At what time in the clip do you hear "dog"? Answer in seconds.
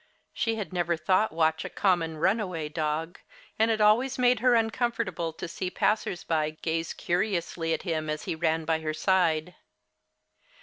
2.69-3.19